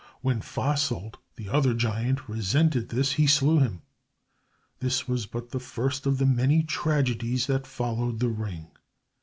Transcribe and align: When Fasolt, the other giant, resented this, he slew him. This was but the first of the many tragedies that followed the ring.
When 0.21 0.41
Fasolt, 0.41 1.17
the 1.35 1.47
other 1.49 1.75
giant, 1.75 2.27
resented 2.27 2.89
this, 2.89 3.11
he 3.11 3.27
slew 3.27 3.59
him. 3.59 3.83
This 4.79 5.07
was 5.07 5.27
but 5.27 5.51
the 5.51 5.59
first 5.59 6.07
of 6.07 6.17
the 6.17 6.25
many 6.25 6.63
tragedies 6.63 7.45
that 7.45 7.67
followed 7.67 8.19
the 8.19 8.29
ring. 8.29 8.71